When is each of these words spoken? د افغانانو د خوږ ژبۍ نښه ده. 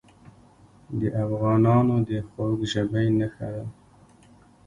د 0.99 1.01
افغانانو 1.23 1.95
د 2.07 2.11
خوږ 2.29 2.59
ژبۍ 2.71 3.07
نښه 3.17 3.47
ده. 3.55 3.65